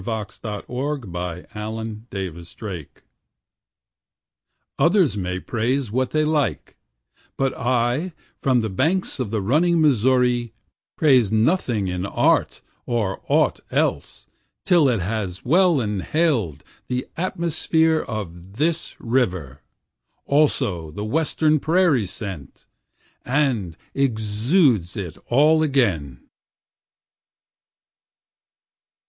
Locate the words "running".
9.43-9.79